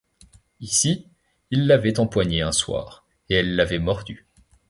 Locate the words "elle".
3.35-3.55